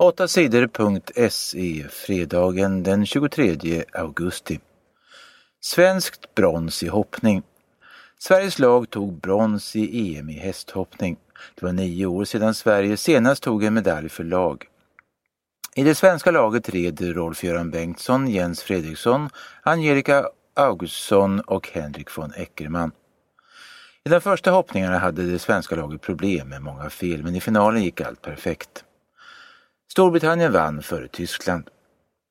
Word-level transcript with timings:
8 0.00 0.28
sidor.se 0.28 1.88
fredagen 1.90 2.82
den 2.82 3.06
23 3.06 3.84
augusti. 3.92 4.60
Svenskt 5.60 6.34
brons 6.34 6.82
i 6.82 6.88
hoppning. 6.88 7.42
Sveriges 8.18 8.58
lag 8.58 8.90
tog 8.90 9.12
brons 9.20 9.76
i 9.76 10.16
EM 10.16 10.30
i 10.30 10.32
hästhoppning. 10.32 11.16
Det 11.54 11.62
var 11.62 11.72
nio 11.72 12.06
år 12.06 12.24
sedan 12.24 12.54
Sverige 12.54 12.96
senast 12.96 13.42
tog 13.42 13.64
en 13.64 13.74
medalj 13.74 14.08
för 14.08 14.24
lag. 14.24 14.64
I 15.74 15.84
det 15.84 15.94
svenska 15.94 16.30
laget 16.30 16.68
red 16.68 17.00
Rolf-Göran 17.00 17.70
Bengtsson, 17.70 18.28
Jens 18.28 18.62
Fredriksson, 18.62 19.28
Angelica 19.62 20.28
Augustsson 20.54 21.40
och 21.40 21.68
Henrik 21.72 22.18
von 22.18 22.32
Eckermann. 22.36 22.92
I 24.04 24.08
de 24.08 24.20
första 24.20 24.50
hoppningarna 24.50 24.98
hade 24.98 25.32
det 25.32 25.38
svenska 25.38 25.76
laget 25.76 26.00
problem 26.00 26.48
med 26.48 26.62
många 26.62 26.90
fel 26.90 27.22
men 27.22 27.34
i 27.34 27.40
finalen 27.40 27.82
gick 27.82 28.00
allt 28.00 28.22
perfekt. 28.22 28.84
Storbritannien 29.92 30.52
vann 30.52 30.82
före 30.82 31.08
Tyskland. 31.08 31.70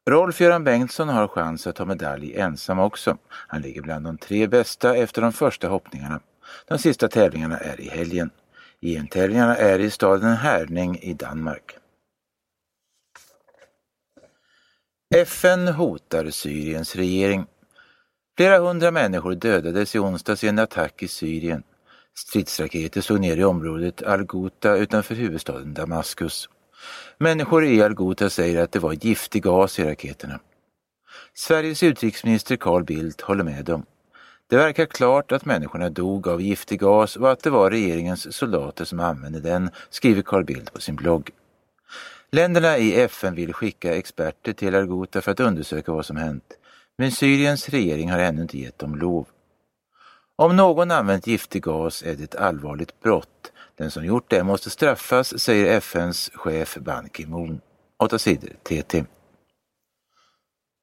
Rolf-Göran 0.09 0.63
Bengtsson 0.63 1.09
har 1.09 1.27
chans 1.27 1.67
att 1.67 1.75
ta 1.75 1.85
medalj 1.85 2.35
ensam 2.35 2.79
också. 2.79 3.17
Han 3.27 3.61
ligger 3.61 3.81
bland 3.81 4.05
de 4.05 4.17
tre 4.17 4.47
bästa 4.47 4.95
efter 4.95 5.21
de 5.21 5.33
första 5.33 5.67
hoppningarna. 5.67 6.19
De 6.67 6.77
sista 6.77 7.07
tävlingarna 7.07 7.57
är 7.57 7.81
i 7.81 7.89
helgen. 7.89 8.29
EM-tävlingarna 8.81 9.57
är 9.57 9.79
i 9.79 9.91
staden 9.91 10.35
Härning 10.35 10.99
i 10.99 11.13
Danmark. 11.13 11.77
FN 15.15 15.67
hotar 15.67 16.29
Syriens 16.29 16.95
regering. 16.95 17.45
Flera 18.37 18.59
hundra 18.59 18.91
människor 18.91 19.35
dödades 19.35 19.95
i 19.95 19.99
onsdags 19.99 20.43
i 20.43 20.47
en 20.47 20.59
attack 20.59 21.03
i 21.03 21.07
Syrien. 21.07 21.63
Stridsraketer 22.17 23.01
slog 23.01 23.19
ner 23.19 23.37
i 23.37 23.43
området 23.43 24.03
Al-Ghouta 24.03 24.75
utanför 24.75 25.15
huvudstaden 25.15 25.73
Damaskus. 25.73 26.49
Människor 27.17 27.65
i 27.65 27.81
Algota 27.81 28.29
säger 28.29 28.63
att 28.63 28.71
det 28.71 28.79
var 28.79 28.93
giftig 28.93 29.43
gas 29.43 29.79
i 29.79 29.83
raketerna. 29.83 30.39
Sveriges 31.33 31.83
utrikesminister 31.83 32.55
Carl 32.55 32.83
Bildt 32.83 33.21
håller 33.21 33.43
med 33.43 33.65
dem. 33.65 33.85
Det 34.47 34.57
verkar 34.57 34.85
klart 34.85 35.31
att 35.31 35.45
människorna 35.45 35.89
dog 35.89 36.27
av 36.27 36.41
giftig 36.41 36.79
gas 36.79 37.15
och 37.15 37.31
att 37.31 37.43
det 37.43 37.49
var 37.49 37.71
regeringens 37.71 38.35
soldater 38.35 38.85
som 38.85 38.99
använde 38.99 39.39
den, 39.39 39.69
skriver 39.89 40.21
Carl 40.21 40.43
Bildt 40.43 40.73
på 40.73 40.81
sin 40.81 40.95
blogg. 40.95 41.31
Länderna 42.31 42.77
i 42.77 43.01
FN 43.01 43.35
vill 43.35 43.53
skicka 43.53 43.95
experter 43.95 44.53
till 44.53 44.75
Al-Ghouta 44.75 45.21
för 45.21 45.31
att 45.31 45.39
undersöka 45.39 45.91
vad 45.91 46.05
som 46.05 46.17
hänt. 46.17 46.43
Men 46.97 47.11
Syriens 47.11 47.69
regering 47.69 48.11
har 48.11 48.19
ännu 48.19 48.41
inte 48.41 48.57
gett 48.57 48.79
dem 48.79 48.95
lov. 48.95 49.27
Om 50.35 50.55
någon 50.55 50.91
använt 50.91 51.27
giftig 51.27 51.63
gas 51.63 52.03
är 52.03 52.15
det 52.15 52.23
ett 52.23 52.35
allvarligt 52.35 53.01
brott. 53.01 53.51
Den 53.79 53.91
som 53.91 54.05
gjort 54.05 54.29
det 54.29 54.43
måste 54.43 54.69
straffas, 54.69 55.39
säger 55.41 55.77
FNs 55.77 56.31
chef 56.33 56.77
Ban 56.77 57.09
Ki-Moon. 57.09 57.61
8 57.99 58.19
sidor 58.19 58.49
TT. 58.63 59.05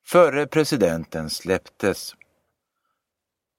Före 0.06 0.46
presidenten 0.46 1.30
släpptes. 1.30 2.14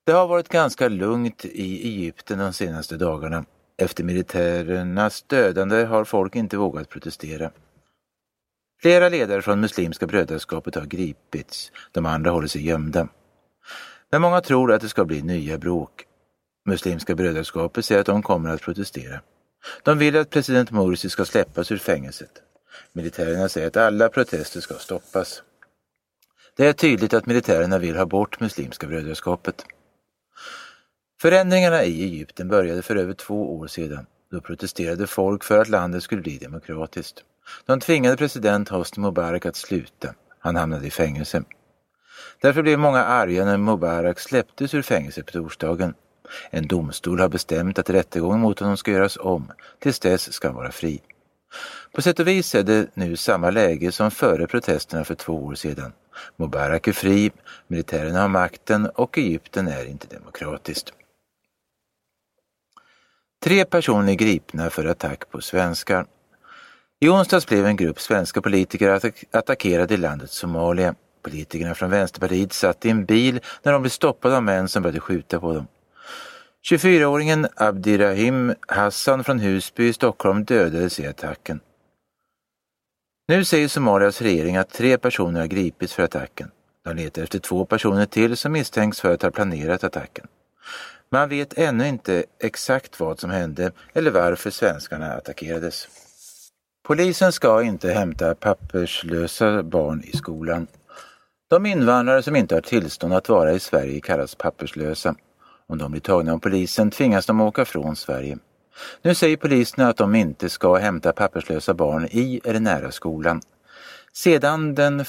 Det 0.05 0.11
har 0.11 0.27
varit 0.27 0.49
ganska 0.49 0.87
lugnt 0.87 1.45
i 1.45 1.87
Egypten 1.87 2.39
de 2.39 2.53
senaste 2.53 2.97
dagarna. 2.97 3.45
Efter 3.77 4.03
militärernas 4.03 5.21
dödande 5.21 5.85
har 5.85 6.05
folk 6.05 6.35
inte 6.35 6.57
vågat 6.57 6.89
protestera. 6.89 7.51
Flera 8.81 9.09
ledare 9.09 9.41
från 9.41 9.61
Muslimska 9.61 10.07
brödraskapet 10.07 10.75
har 10.75 10.85
gripits, 10.85 11.71
de 11.91 12.05
andra 12.05 12.31
håller 12.31 12.47
sig 12.47 12.65
gömda. 12.65 13.07
Men 14.11 14.21
många 14.21 14.41
tror 14.41 14.73
att 14.73 14.81
det 14.81 14.89
ska 14.89 15.05
bli 15.05 15.21
nya 15.21 15.57
bråk. 15.57 16.05
Muslimska 16.67 17.15
brödraskapet 17.15 17.85
säger 17.85 18.01
att 18.01 18.07
de 18.07 18.23
kommer 18.23 18.49
att 18.49 18.61
protestera. 18.61 19.21
De 19.83 19.97
vill 19.97 20.17
att 20.17 20.29
president 20.29 20.71
Morsi 20.71 21.09
ska 21.09 21.25
släppas 21.25 21.71
ur 21.71 21.77
fängelset. 21.77 22.31
Militärerna 22.93 23.49
säger 23.49 23.67
att 23.67 23.77
alla 23.77 24.09
protester 24.09 24.61
ska 24.61 24.73
stoppas. 24.73 25.43
Det 26.57 26.67
är 26.67 26.73
tydligt 26.73 27.13
att 27.13 27.25
militärerna 27.25 27.77
vill 27.77 27.95
ha 27.95 28.05
bort 28.05 28.39
Muslimska 28.39 28.87
brödraskapet. 28.87 29.65
Förändringarna 31.21 31.83
i 31.83 32.03
Egypten 32.03 32.47
började 32.47 32.81
för 32.81 32.95
över 32.95 33.13
två 33.13 33.57
år 33.57 33.67
sedan. 33.67 34.05
Då 34.31 34.41
protesterade 34.41 35.07
folk 35.07 35.43
för 35.43 35.57
att 35.57 35.69
landet 35.69 36.03
skulle 36.03 36.21
bli 36.21 36.37
demokratiskt. 36.37 37.23
De 37.65 37.79
tvingade 37.79 38.17
president 38.17 38.69
Hosni 38.69 39.01
Mubarak 39.01 39.45
att 39.45 39.55
sluta. 39.55 40.13
Han 40.39 40.55
hamnade 40.55 40.87
i 40.87 40.91
fängelse. 40.91 41.43
Därför 42.41 42.61
blev 42.61 42.79
många 42.79 43.03
arga 43.03 43.45
när 43.45 43.57
Mubarak 43.57 44.19
släpptes 44.19 44.73
ur 44.73 44.81
fängelset 44.81 45.25
på 45.25 45.31
torsdagen. 45.31 45.93
En 46.49 46.67
domstol 46.67 47.19
har 47.19 47.29
bestämt 47.29 47.79
att 47.79 47.89
rättegången 47.89 48.39
mot 48.39 48.59
honom 48.59 48.77
ska 48.77 48.91
göras 48.91 49.17
om. 49.17 49.51
Tills 49.79 49.99
dess 49.99 50.33
ska 50.33 50.47
han 50.47 50.55
vara 50.55 50.71
fri. 50.71 51.01
På 51.91 52.01
sätt 52.01 52.19
och 52.19 52.27
vis 52.27 52.55
är 52.55 52.63
det 52.63 52.87
nu 52.93 53.15
samma 53.15 53.49
läge 53.49 53.91
som 53.91 54.11
före 54.11 54.47
protesterna 54.47 55.03
för 55.03 55.15
två 55.15 55.45
år 55.45 55.55
sedan. 55.55 55.93
Mubarak 56.35 56.87
är 56.87 56.93
fri, 56.93 57.31
militärerna 57.67 58.21
har 58.21 58.27
makten 58.27 58.89
och 58.95 59.17
Egypten 59.17 59.67
är 59.67 59.85
inte 59.85 60.07
demokratiskt. 60.07 60.93
Tre 63.43 63.65
personer 63.65 64.11
är 64.11 64.15
gripna 64.15 64.69
för 64.69 64.85
attack 64.85 65.29
på 65.31 65.41
svenskar. 65.41 66.05
I 66.99 67.09
onsdags 67.09 67.47
blev 67.47 67.65
en 67.65 67.75
grupp 67.75 67.99
svenska 67.99 68.41
politiker 68.41 68.89
attack 68.89 69.23
attackerade 69.31 69.93
i 69.93 69.97
landet 69.97 70.31
Somalia. 70.31 70.95
Politikerna 71.21 71.75
från 71.75 71.89
Vänsterpartiet 71.89 72.53
satt 72.53 72.85
i 72.85 72.89
en 72.89 73.05
bil 73.05 73.39
när 73.63 73.71
de 73.71 73.81
blev 73.81 73.89
stoppade 73.89 74.37
av 74.37 74.43
män 74.43 74.67
som 74.67 74.83
började 74.83 74.99
skjuta 74.99 75.39
på 75.39 75.53
dem. 75.53 75.67
24-åringen 76.65 77.47
Abdirahim 77.55 78.53
Hassan 78.67 79.23
från 79.23 79.39
Husby 79.39 79.87
i 79.87 79.93
Stockholm 79.93 80.45
dödades 80.45 80.99
i 80.99 81.07
attacken. 81.07 81.59
Nu 83.27 83.45
säger 83.45 83.67
Somalias 83.67 84.21
regering 84.21 84.57
att 84.57 84.69
tre 84.69 84.97
personer 84.97 85.39
har 85.39 85.47
gripits 85.47 85.93
för 85.93 86.03
attacken. 86.03 86.51
De 86.83 86.95
letar 86.95 87.23
efter 87.23 87.39
två 87.39 87.65
personer 87.65 88.05
till 88.05 88.37
som 88.37 88.51
misstänks 88.51 89.01
för 89.01 89.13
att 89.13 89.21
ha 89.21 89.31
planerat 89.31 89.83
attacken. 89.83 90.27
Man 91.09 91.29
vet 91.29 91.57
ännu 91.57 91.87
inte 91.87 92.23
exakt 92.39 92.99
vad 92.99 93.19
som 93.19 93.29
hände 93.29 93.71
eller 93.93 94.11
varför 94.11 94.49
svenskarna 94.49 95.13
attackerades. 95.13 95.87
Polisen 96.87 97.31
ska 97.31 97.63
inte 97.63 97.89
hämta 97.89 98.35
papperslösa 98.35 99.63
barn 99.63 100.03
i 100.03 100.17
skolan. 100.17 100.67
De 101.49 101.65
invandrare 101.65 102.23
som 102.23 102.35
inte 102.35 102.55
har 102.55 102.61
tillstånd 102.61 103.13
att 103.13 103.29
vara 103.29 103.53
i 103.53 103.59
Sverige 103.59 104.01
kallas 104.01 104.35
papperslösa. 104.35 105.15
Om 105.69 105.77
de 105.77 105.91
blir 105.91 106.01
tagna 106.01 106.33
av 106.33 106.39
polisen 106.39 106.91
tvingas 106.91 107.25
de 107.25 107.41
åka 107.41 107.65
från 107.65 107.95
Sverige. 107.95 108.37
Nu 109.01 109.15
säger 109.15 109.37
polisen 109.37 109.85
att 109.85 109.97
de 109.97 110.15
inte 110.15 110.49
ska 110.49 110.75
hämta 110.75 111.13
papperslösa 111.13 111.73
barn 111.73 112.05
i 112.11 112.41
eller 112.43 112.59
nära 112.59 112.91
skolan. 112.91 113.41
Sedan 114.13 114.75
den 114.75 114.99
1 114.99 115.07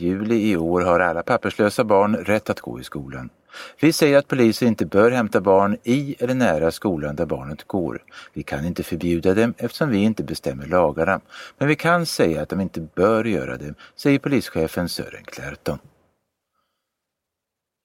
juli 0.00 0.50
i 0.50 0.56
år 0.56 0.80
har 0.80 1.00
alla 1.00 1.22
papperslösa 1.22 1.84
barn 1.84 2.16
rätt 2.16 2.50
att 2.50 2.60
gå 2.60 2.80
i 2.80 2.84
skolan. 2.84 3.30
Vi 3.80 3.92
säger 3.92 4.18
att 4.18 4.28
poliser 4.28 4.66
inte 4.66 4.86
bör 4.86 5.10
hämta 5.10 5.40
barn 5.40 5.76
i 5.82 6.16
eller 6.18 6.34
nära 6.34 6.70
skolan 6.70 7.16
där 7.16 7.26
barnet 7.26 7.64
går. 7.64 8.02
Vi 8.32 8.42
kan 8.42 8.64
inte 8.64 8.82
förbjuda 8.82 9.34
dem 9.34 9.54
eftersom 9.58 9.90
vi 9.90 9.98
inte 9.98 10.22
bestämmer 10.22 10.66
lagarna. 10.66 11.20
Men 11.58 11.68
vi 11.68 11.76
kan 11.76 12.06
säga 12.06 12.42
att 12.42 12.48
de 12.48 12.60
inte 12.60 12.80
bör 12.80 13.24
göra 13.24 13.56
det, 13.56 13.74
säger 13.96 14.18
polischefen 14.18 14.88
Sören 14.88 15.24
Klärton. 15.24 15.78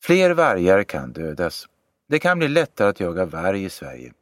Fler 0.03 0.31
vargar 0.31 0.83
kan 0.83 1.11
dödas. 1.11 1.67
Det 2.07 2.19
kan 2.19 2.39
bli 2.39 2.47
lättare 2.47 2.87
att 2.89 2.99
jaga 2.99 3.25
varg 3.25 3.63
i 3.63 3.69
Sverige. 3.69 4.13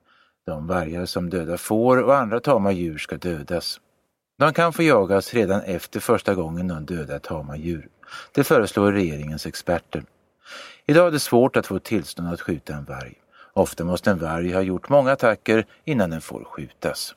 De 0.45 0.67
vargar 0.67 1.05
som 1.05 1.29
dödar 1.29 1.57
får 1.57 2.03
och 2.03 2.15
andra 2.15 2.39
tama 2.39 2.71
djur 2.71 2.97
ska 2.97 3.17
dödas. 3.17 3.79
De 4.39 4.53
kan 4.53 4.73
få 4.73 4.83
jagas 4.83 5.33
redan 5.33 5.61
efter 5.61 5.99
första 5.99 6.35
gången 6.35 6.67
de 6.67 6.85
dödar 6.85 7.19
tama 7.19 7.57
djur. 7.57 7.87
Det 8.31 8.43
föreslår 8.43 8.91
regeringens 8.91 9.45
experter. 9.45 10.03
Idag 10.85 11.07
är 11.07 11.11
det 11.11 11.19
svårt 11.19 11.55
att 11.55 11.67
få 11.67 11.79
tillstånd 11.79 12.27
att 12.27 12.41
skjuta 12.41 12.73
en 12.73 12.83
varg. 12.83 13.13
Ofta 13.53 13.83
måste 13.83 14.11
en 14.11 14.19
varg 14.19 14.53
ha 14.53 14.61
gjort 14.61 14.89
många 14.89 15.11
attacker 15.11 15.65
innan 15.83 16.09
den 16.09 16.21
får 16.21 16.43
skjutas. 16.43 17.15